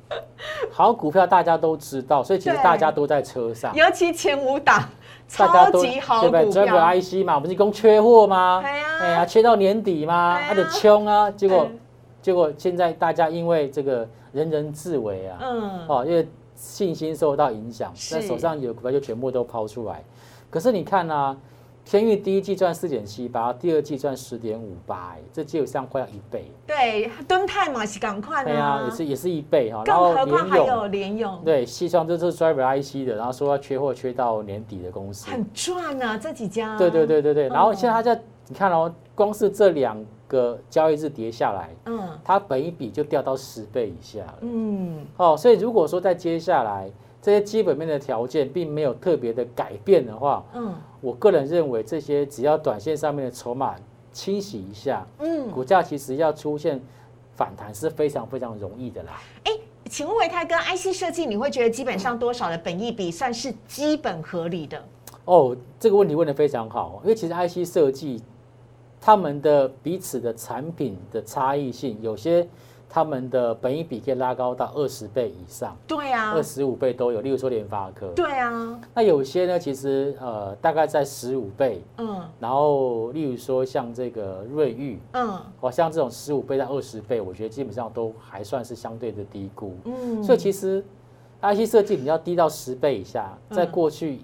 [0.71, 3.75] 好股票大家都知道，所以其实大家都在车上。
[3.75, 4.89] 尤其前五档，
[5.27, 6.65] 超级好股票，对不对？
[6.65, 8.63] 这个 IC 嘛，不是一共缺货吗？
[8.65, 10.41] 哎呀，缺到年底吗？
[10.47, 11.67] 它的冲啊，结果
[12.23, 20.03] 结果现在大家因为这个人人自危啊，嗯，哦，因为信心受到影响，那手上有股票就全部都抛出来。
[20.55, 21.35] 可是你看啊。
[21.87, 26.51] 天域第一季赚四点七八，第二季赚十点五八，哎，这基本上快要一倍。
[26.65, 28.43] 对，敦泰嘛是赶快。
[28.43, 29.83] 对啊，也是也是一倍哈。
[29.83, 31.39] 更何况还有联用。
[31.45, 35.29] 对，西创这是 driver IC 的，然后说要缺货缺到年底的公司。
[35.29, 36.75] 很赚啊，这几家。
[36.75, 44.37] 对对对对对，然后现在它在，你看哦，光是这两个交易日跌下来，嗯，它本一笔就掉到十倍以下了。
[44.41, 45.05] 嗯。
[45.17, 46.89] 哦，所以如果说在接下来。
[47.25, 53.75] 这些基本面的条件并没有特别的改变的话，嗯，我个人认为这些只要短线上面的筹码
[54.11, 56.79] 清洗一下，嗯，股价其实要出现
[57.35, 59.19] 反弹是非常非常容易的啦。
[59.45, 59.51] 哎，
[59.89, 64.85] 请问维泰跟，IC 设计你会觉得基本上多少的本益比算是基本合理的？
[65.25, 68.21] 哦，这个问题问的非常好，因为其实 IC 设计
[69.01, 72.47] 他们的彼此的产品的差异性有些。
[72.89, 77.21] 他们的本益比可以拉高到二十倍以上，对啊，二十五倍都有。
[77.21, 78.79] 例如说联发科，对啊。
[78.93, 82.21] 那有些呢，其实呃大概在十五倍，嗯。
[82.39, 90.23] 然后例如说像这个瑞昱，嗯，哦像这种十五倍到二十倍，我觉得基本上都还算是相对的低估，嗯。
[90.23, 90.83] 所以其实
[91.41, 94.19] IC 设计你要低到十倍以下，在过去。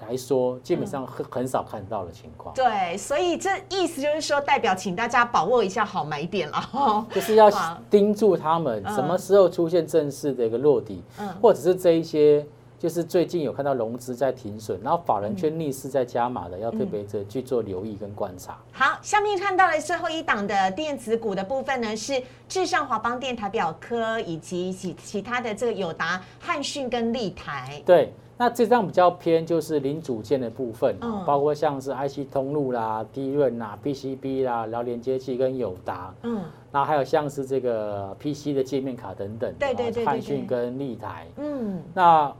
[0.00, 2.54] 来说，基本上很很少看到的情况。
[2.54, 7.06] 对，所以这意思就是说，代表请大家把握一下好买点了哈。
[7.14, 7.50] 就是要
[7.88, 12.46] 盯住他们什么时候出现正式的一个落底，嗯，或者是这一些，
[12.78, 18.58] 就是最近有看到融资在停损，然后法人却逆势在加码的，要特别的去做留意跟观察。
[18.72, 27.82] 好，下面看到的最后一档的电子股的部分呢，是智上华邦电台表科以及其其他的这个友达、汉讯跟立台。
[27.86, 28.12] 对。
[28.38, 30.94] 那这张比较偏就是零组件的部分，
[31.24, 42.30] 包括像是 IC 通路啦、低润啦、PCB 啦，然后连接器跟友达，嗯，然后还有像是这个 PC 的界面卡等等，对对对汉讯跟立台，嗯，那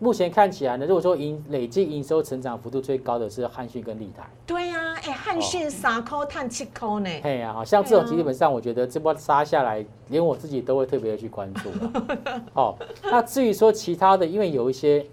[0.00, 11.70] 目前看起来呢，如果说营累计营收成长幅度最高的是汉讯跟立台，对呀，哎，汉讯三颗碳七颗呢，嘿呀，好像这种基本上我觉得这波杀下来，连我自己都会特别的去关注
[12.54, 15.06] 哦，那至于说其他的，因为有一些。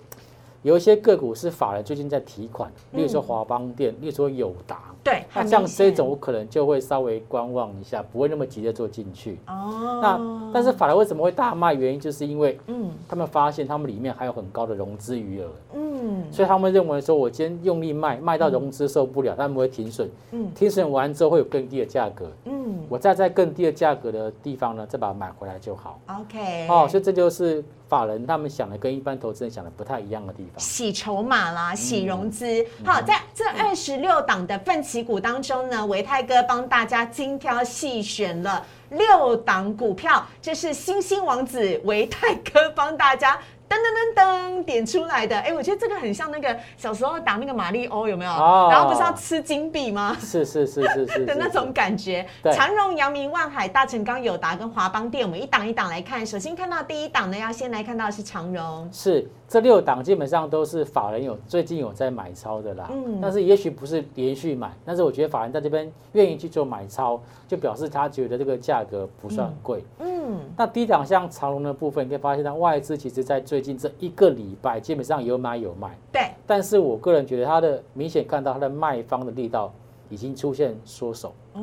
[0.63, 9.39] 有一些个股是法人最近在提款，例如说华邦电，例如说友达，对，那像这种我可能就会稍微观望一下，不会那么急着做进去。
[9.47, 11.73] 哦，那但是法人为什么会大卖？
[11.73, 25.99] 原因就是因为，嗯，他们发现他们里面还有很高的融资余额，嗯，所以他们认为说，我今天用力卖，卖到融资受不了，他们会停损，嗯，停损完之后会有更低的价格，嗯，我再在更低的价格的地方呢，再把它买回来就好。
[26.07, 30.57] OK，哦，所以这就是法人他们想的跟一般投资人想的不太一样的地方。
[30.57, 32.65] 洗筹码啦，洗融资。
[32.85, 43.37] 好，在这二十六档的奋起股当中呢，维泰哥帮大家精挑细选了六档股票，这是星星王子维泰哥帮大家。
[43.71, 43.79] 噔噔
[44.13, 48.31] 噔噔点出来的，哎，我觉得这个很像那个小时候打那个马里欧，有没有？
[48.69, 50.13] 然后不是要吃金币吗？
[50.19, 52.27] 是是是是是 的那种感觉。
[52.53, 56.25] 长荣、阳明、万海、大成钢、友达跟华邦电，我们一档一档来看。
[56.25, 58.89] 首先看到第一档呢，要先来看到的是长荣。
[58.91, 62.89] 是这六档基本上都是法人有最近有在买超的啦。
[62.89, 63.19] 嗯。
[63.21, 69.83] 但是也许不是连续买，但是我觉得法人在这边愿意去做买超，就表示他觉得这个价格不算贵。
[69.99, 70.39] 嗯。
[70.55, 76.21] 那低档像长隆的部分，你可以发现，它外资其实在最近这一个礼拜基本上有买有卖，对。
[76.47, 79.73] 但是我个人觉得它的明显看到它的卖方的力道
[80.07, 81.61] 已经出现缩手哦。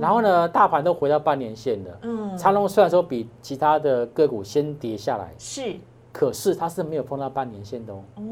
[0.00, 1.98] 然后呢，大盘都回到半年线了。
[2.02, 2.36] 嗯。
[2.36, 5.76] 长隆虽然说比其他的个股先跌下来，是，
[6.14, 8.04] 可是它是没有碰到半年线的哦。
[8.14, 8.22] 哦。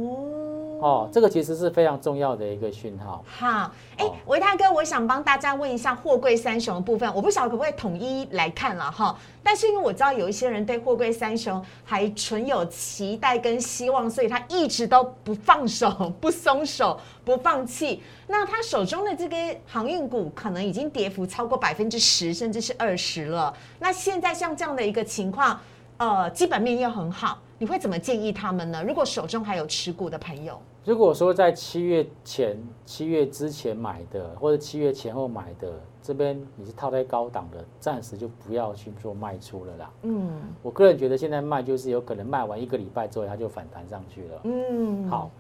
[0.83, 3.25] 哦，这个其实是非常重要的一个讯号。
[3.25, 9.17] 好，哎，维大哥，我想帮大家问一下货柜三雄的部分，我不晓得可不可以统一来看了哈。
[9.45, 15.89] 但是因为我知道有一些人对货柜三雄还存有期待跟希望，所以他一直都不放手、
[16.21, 18.03] 不松手、不放弃。
[18.27, 23.55] 那他手中的这个航运股可能已经跌幅超过百分之十，甚至是二十了。
[23.79, 25.61] 那现在像这样的一个情况，
[26.03, 27.39] 呃，基本面又很好。
[27.59, 28.83] 你会怎么建议他们呢？
[28.83, 39.91] 如果手中还有持股的朋友，如果说在七月前、七月之前买的，或者七月前后买的，这边你是套在高档的，暂时就不要去做卖出了啦。
[40.03, 44.41] 嗯，我个人觉得现在卖就是有可能卖完一个礼拜之后，它就反弹上去了。
[44.43, 45.31] 嗯，好。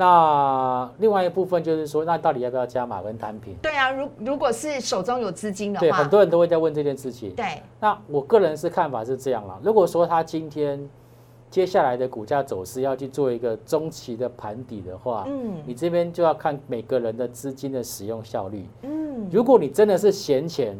[0.00, 3.56] 那另外一部分就是说，那到底要不要加码跟单品？
[3.60, 7.34] 对啊，如如果是手中有资金的话，对，很多人都会在问这件事情。
[7.34, 9.58] 对，那我个人是看法是这样啦。
[9.60, 10.88] 如果说他今天
[11.50, 18.64] 接下来的股价走势要去做一个中期的盘底的话，嗯，你这边就要看每个人的资金的使用效率。
[18.82, 20.78] 嗯，如果你真的是闲钱。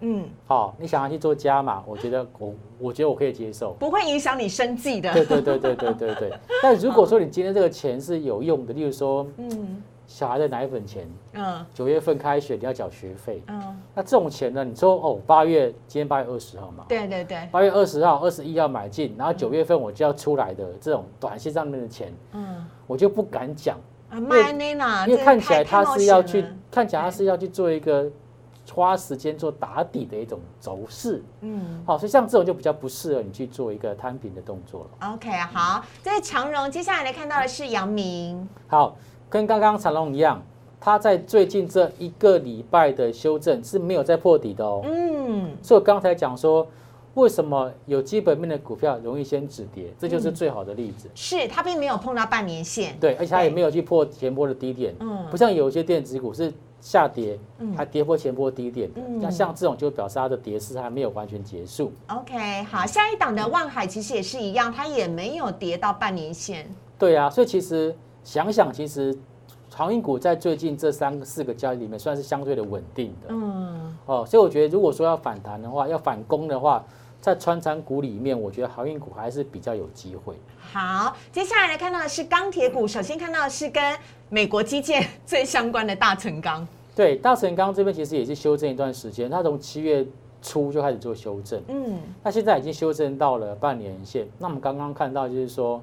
[0.00, 5.12] 嗯，好，你想要去做加码，我觉得我我觉得我可以接受，不会影响你生计的。
[5.12, 6.14] 对对对对对对。
[6.14, 6.32] 对。
[6.62, 13.60] 但如果说你今天这个钱是有用的，例如说，嗯，小孩的奶粉钱，嗯，九月份开学你要缴学费，嗯，
[13.92, 23.76] 那这种钱呢，你说哦，八月今天八月二十号嘛，对对对，八月二十号、二十一要买进，然后九月份我就要出来的这种短信上面的钱，嗯，我就不敢讲，
[24.12, 24.40] 因为
[25.08, 28.08] 因为看起来他是要去，看起来他是要去做一个。
[28.72, 35.12] 花时间做打底的一种走势，嗯，好，所以像这种就比较不适合你去做一个摊平的动作了。
[35.14, 38.48] OK，好，这是长荣，接下来来看到的是阳明。
[38.66, 38.96] 好，
[39.28, 40.42] 跟刚刚长荣一样，
[40.80, 44.82] 它在最近这一个礼拜的修正是没有再破底的哦。
[44.84, 46.66] 嗯，所以我刚才讲说，
[47.14, 51.08] 为什么有基本面的股票容易先止跌，这就是最好的例子。
[51.14, 54.94] 是它并没有碰到半年线，对，而且它也没有去破前波的低点。
[55.00, 56.52] 嗯，不像有一些电子股是。
[56.80, 57.36] 下跌，
[57.76, 61.92] 还跌破前波低点的，那像这种就表示它的跌势还没有完全结束。
[62.06, 66.70] OK，好，下一档的望海其实也是一样，它也没有跌到半年线。
[66.96, 67.92] 对啊，所以其实
[68.22, 69.12] 想想，其实
[69.78, 73.28] 航运股在最近这三四个交易里面算是相对的稳定的。
[73.28, 76.84] 嗯，哦，所以我觉得如果说要反弹的话，要反攻的话，
[77.20, 80.34] 在穿仓股里面，我觉得航运股还是比较有机会。
[80.58, 83.96] 好，接下来来看到的是钢铁股，首先看到的是跟
[84.28, 86.66] 美国基建最相关的大成钢。
[86.96, 90.04] 对，大成钢这边其实也是修正一段时间，它从七月
[90.42, 94.26] 初就开始做修正，嗯，那现在已经修正到了半年线。
[94.40, 95.80] 那我们刚刚看到就是说，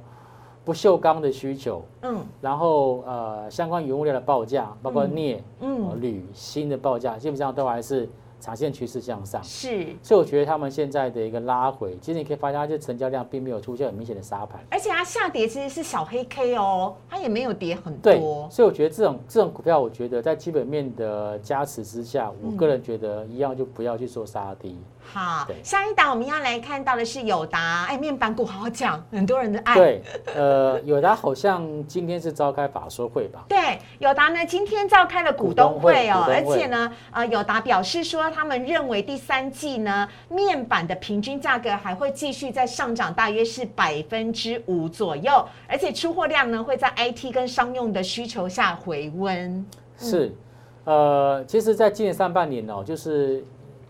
[0.66, 8.10] 不锈钢的需求，嗯，然后呃相关原物料的报价，包括镍、嗯、铝、锌的报价，基本上都还是。
[8.38, 24.78] 长线趋势向上，是，所以我觉得他们现在的一个拉回，其实你可以发现，它这成交量并没有出现很明显的杀盘，而且它下跌其实是小黑 K 哦，它也没有跌很多，所以我觉得这种这种股票，我觉得在基本面的加持之下，我个人觉得一样就不要去做杀低。
[25.06, 29.76] 好，下一档我们要来看到的是友达，哎，面板股好好讲，很多人的爱。
[29.76, 30.02] 对，
[30.36, 33.46] 呃， 友达好像今天是召开法说会吧？
[33.48, 49.66] 对，友达呢今天召开了股东会哦，而且呢，呃，友达表示说，他们认为第三季呢面板的平均价格还会继续在上涨，大约是百分之五左右，而且出货量呢会在 IT 跟商用的需求下回温。
[49.98, 50.36] 是，
[50.84, 53.46] 呃，其实，在今年上半年哦，就是。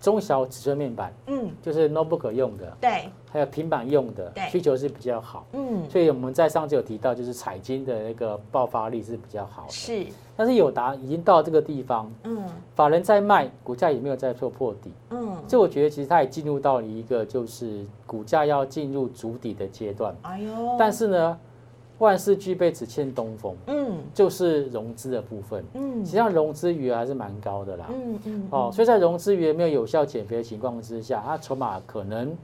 [0.05, 10.05] 中小尺寸面板，嗯，就是 notebook 用的，对，还有平板用的，需求是比较好，嗯，所以我们在上次有提到，就是彩金的那个爆发力是比较好的，是，
[10.37, 21.39] 但是友达已经到这个地方，嗯，法人在卖，股价也没有在做破底，嗯，所以我觉得其实它也进入到了一个就是股价要进入主底的阶段，哎呦，但是呢。
[21.99, 23.55] 万事俱备，只欠东风。
[23.67, 25.63] 嗯，就是融资的部分。
[25.73, 27.85] 嗯，实际上融资余额还是蛮高的啦。
[27.89, 28.47] 嗯嗯。
[28.51, 32.35] 哦，所以在融资余额没有有效减肥的情况之下，它筹码可能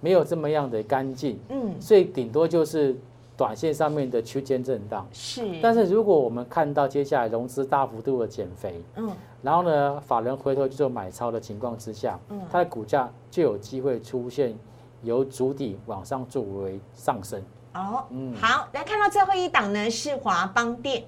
[0.00, 1.38] 没有这么样的干净。
[1.48, 1.74] 嗯。
[1.80, 2.94] 所以顶多就是
[3.36, 5.06] 短线上面的区间震荡。
[5.12, 5.42] 是。
[5.62, 9.10] 但是如果我们看到接下来融资大幅度的减肥，嗯，
[9.42, 14.54] 然后呢，法人回头去做买超的情况之下，嗯，它的股价就有机会出现
[15.02, 17.42] 由主底往上作为上升。
[17.74, 21.04] 哦，嗯，好，来看到最后一档呢是华邦电。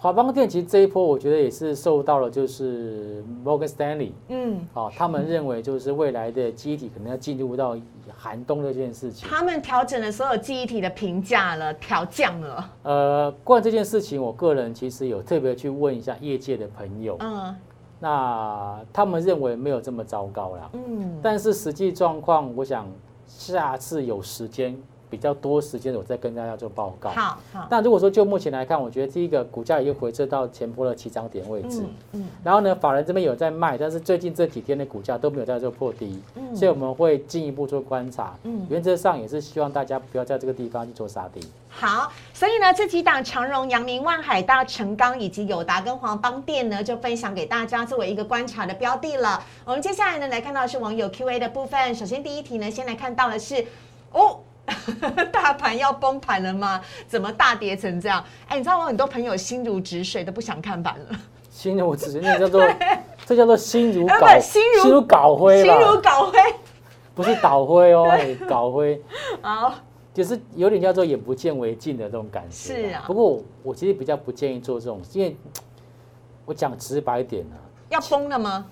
[0.00, 7.76] 华邦电其实这一波我觉得也是受到了就是 Morgan Stanley，嗯，哦，他们认为就是未来的记忆体可能要进入到
[8.16, 9.28] 寒冬这件事情。
[9.28, 12.70] 他们调整了所有记忆体的评价了，调降了。
[12.84, 17.56] 呃，关于这件事情，我个人其实有特别去问一下业界的朋友，嗯，
[17.98, 22.86] 那他们认为没有这么糟糕啦，嗯，但是实际状况，我想
[23.26, 24.80] 下次有时间。
[25.10, 27.10] 比较多时间，我再跟大家做报告。
[27.10, 27.66] 好，好。
[27.70, 31.84] 那如果说就目前来看，我觉得第一个股价已经回撤到前波的起涨点位置。
[32.12, 32.26] 嗯。
[32.44, 36.22] 然后呢，法人这边有在卖，但是最近这几天的股价都没有在做破低。
[36.34, 36.54] 嗯。
[36.54, 38.34] 所以我们会进一步做观察。
[38.44, 38.66] 嗯。
[38.68, 41.40] 原则上也是希望大家不要在这个地方去做杀低。
[41.70, 49.42] 好，所以呢，这几档长荣、阳明、万海、大成钢以及友达跟黄邦店呢，就分享给大家作为一个观察的标的了。
[49.64, 51.94] 我们接下来呢，来看到的是网友 Q&A 的部分。
[51.94, 53.64] 首先第一题呢，先来看到的是
[54.12, 54.40] 哦。
[55.32, 56.80] 大盘要崩盘了吗？
[57.06, 58.22] 怎么大跌成这样？
[58.48, 61.16] 哎，你知道我很多朋友心如止水，都不想看盘了。
[61.50, 62.62] 心如止水，那叫做
[63.26, 66.38] 这叫做心如呃搞心如心如搞灰心如啦，搞灰。
[67.14, 69.02] 不是倒灰哦， 哎搞灰。
[69.42, 69.74] 好，
[70.14, 72.74] 就是有点叫做眼不见为净的这种感觉。
[72.74, 75.36] 是啊不过我我其实比较不建议做这种，因为
[76.44, 77.56] 我讲直白一点呢、
[77.88, 78.64] 要崩了吗？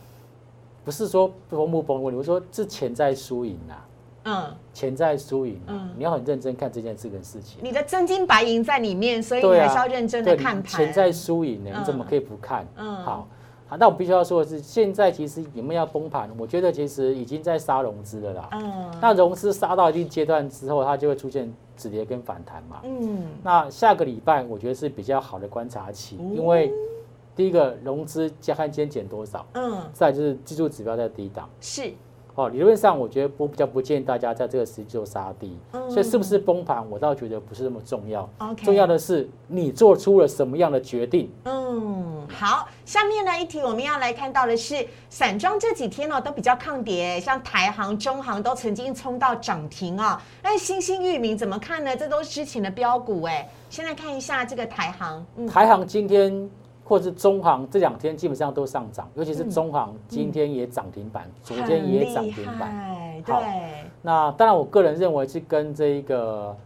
[0.84, 3.82] 不是说崩不崩的问题，我说是潜在输赢啊，
[4.26, 7.60] 嗯，潜在输赢啊，嗯你要很认真看这件事跟事情。
[7.62, 10.64] 你的真金白银在里面，所以你还是要认真的看盘。
[10.64, 12.66] 潜在输赢呢，嗯你怎么可以不看？
[12.76, 13.28] 嗯好。
[13.68, 18.48] 好，那我必须要说的是，现在其实你们要崩盘，我觉得其实已经在杀融资了啦。
[18.52, 22.80] 嗯那融资杀到一定阶段之后，它就会出现止跌跟反弹嘛。
[22.84, 26.72] 嗯那下个礼拜我觉得是比较好的观察期，哦因为
[27.34, 31.50] 第一个融资加看今天减多少，嗯，再就是技术指标在低档。
[31.60, 31.92] 是
[32.36, 38.28] 哦，理论上我觉得我比较不建议大家在这个时期做杀低，嗯所以是不是崩盘，我倒觉得不是那么重要。
[38.36, 38.62] OK。
[38.62, 41.30] 重要的是你做出了什么样的决定。
[41.44, 50.22] 嗯，好，下面呢一题我们要来看到的是散装这几天呢、都比较抗跌，像台行、中行都曾经冲到涨停啊。
[50.42, 51.96] 那新兴域名怎么看呢？
[51.96, 53.48] 这都是之前的标股哎。
[53.70, 56.48] 先来看一下这个台行，嗯台行今天
[56.88, 63.22] 或是中航这两天基本上都上涨，尤其是中航今天也涨停板，昨天也涨停板。
[63.26, 66.56] 好对，那当然，我个人认为是跟这个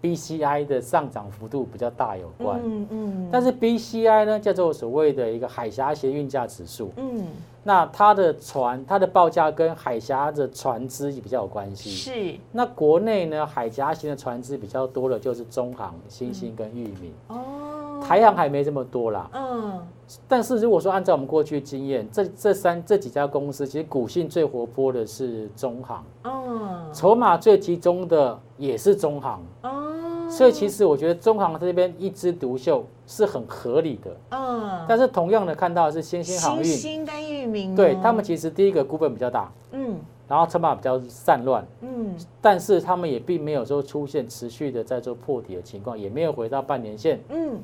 [0.00, 2.60] BCI 的上涨幅度比较大有关。
[2.62, 7.26] 嗯嗯但是 BCI 呢，叫做所谓的一个海峡协运价指数，嗯
[7.64, 11.90] 那它的船它的报价跟海峡的船只也比较有关系。
[11.90, 17.67] 是那国内呢，海峡型的船只比较多的就是中航、新兴跟裕民，哦，
[18.00, 19.30] 台航还没这么多啦。
[19.32, 19.80] 嗯。
[20.26, 26.92] 但是如果说按照我们过去经验，这这三这几家公司，其实股性最活泼的是中航，嗯。
[26.94, 29.42] 筹码最集中的也是中航。
[29.62, 39.96] 哦，所以其实我觉得中航这边一枝独秀是很合理的，嗯，但是同样的看到的是新兴航运，新兴跟域名，对他们其实第一个股本比较大，嗯。
[40.26, 42.14] 然后筹码比较散乱，嗯。
[42.40, 47.20] 但是他们也并没有说出现持续的在做破底的情况，也没有回到半年线。
[47.28, 47.58] 嗯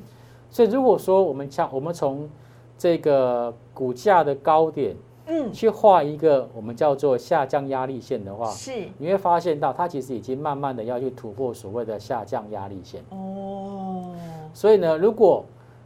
[0.49, 2.29] 所以如果说我们像我们从
[2.77, 4.95] 这个股价的高点
[5.27, 8.71] 嗯，去画一个我们叫做下降压力线的话，是。
[8.99, 13.03] 你会发现到它其实已经慢慢的要去突破所谓的下降压力线。
[13.09, 14.11] 哦，
[14.53, 15.43] 所以呢，如果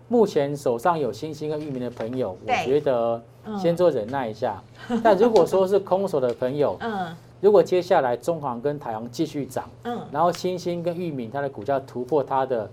[0.10, 3.58] 目前手上有星星跟域名的朋友，我对觉得嗯。
[3.58, 4.62] 先做忍耐一下。
[5.02, 7.16] 但如果说是空手的朋友， 嗯。
[7.40, 10.02] 如果接下来中航跟台航继续涨，嗯。
[10.12, 12.70] 然后星星跟域名它的股价突破它的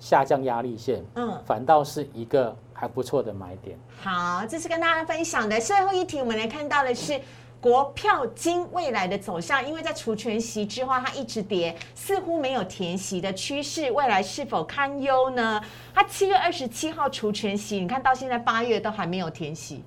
[0.00, 3.78] 下降压力线，嗯，反倒是一个还不错的买点。
[4.02, 7.20] 好，这是跟大家分享的最后一题，我们来看到的是。
[7.62, 15.60] 国票金未来的走向，因为在除权息之后，它一直跌，似乎没有填息的趋势，未来是否堪忧呢？
[15.92, 19.84] 它七月二十七号除权息，你看到现在八月都还没有填息，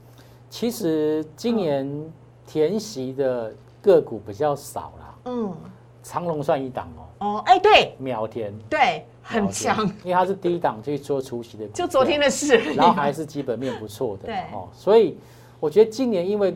[0.51, 2.13] 其实今年
[2.45, 3.51] 填息的
[3.81, 5.55] 个股比较少啦，嗯，
[6.03, 6.87] 长隆算一档
[7.19, 7.95] 哦，哦，哎，对。
[7.97, 12.57] 秒填对，很强，因为它是低档去做除夕的，就昨天的事。
[12.75, 14.35] 然后还是基本面不错的对。
[14.53, 15.17] 哦，所以
[15.59, 16.55] 我觉得今年因为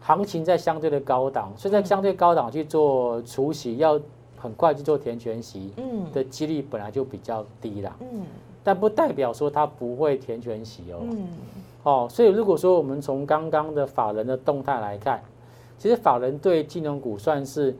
[0.00, 3.98] 行情在相对的高档，所以在相对高档去做除夕，要
[4.36, 6.10] 很快去做填全息嗯。
[6.12, 8.26] 的几率本来就比较低啦，嗯。
[8.64, 10.98] 但不代表说它不会填全息哦。
[11.02, 11.28] 嗯。
[11.84, 15.22] 哦，所以如果说我们从刚刚的法人的动态来看，
[15.78, 17.76] 其实法人对金融股算是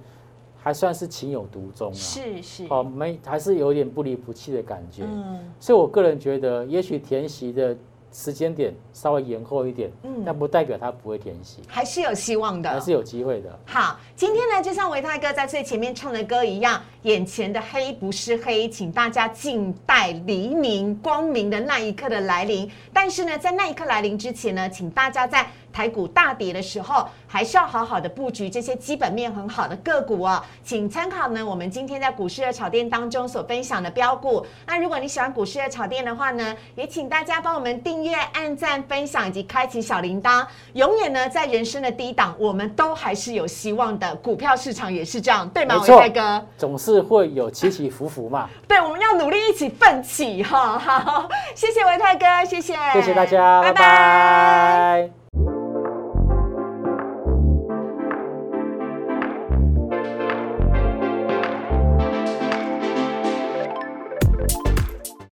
[0.62, 1.94] 还算是情有独钟啊。
[1.94, 5.02] 是是，哦，没还是有点不离不弃的感觉。
[5.04, 7.76] 嗯所以我个人觉得，也许填息的
[8.12, 13.58] 时间点稍微延后一点，嗯但不代表他不会填息，还是有希望的，还是有机会的。
[13.64, 22.70] 好，今天呢，就像维泰哥在最前面唱的歌一样，眼前的黑不是黑，请大家静待黎明光明的那一刻的来临。
[22.92, 30.42] 但是呢，在那一刻来临之前呢，请大家在台股大跌的时候，还是要好好的布局这些基本面很好的个股哦。
[30.62, 34.44] 请参考呢，我们今天在股市的炒店当中所分享的标股。
[34.66, 40.46] 那如果你喜欢股市的炒店的话呢，也请大家帮我们订阅、按赞、分享以及开启小铃铛。
[40.74, 44.14] 永远呢，在人生的低档，我们都还是有希望的。
[44.16, 45.74] 股票市场也是这样，对吗？
[45.76, 48.48] 伟没错泰哥，总是会有起起伏伏嘛。
[48.68, 50.78] 对，我们要努力一起奋起哈。
[50.78, 55.21] 好，谢谢维泰哥，谢谢，谢谢大家，拜拜拜